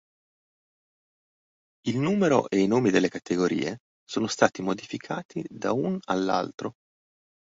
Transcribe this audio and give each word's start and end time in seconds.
Il 1.87 1.99
numero 1.99 2.49
e 2.49 2.57
i 2.57 2.65
nomi 2.65 2.89
della 2.89 3.07
categorie 3.07 3.81
sono 4.03 4.25
stati 4.25 4.63
modificati 4.63 5.45
da 5.47 5.73
un 5.73 5.99
all'altro. 6.05 6.73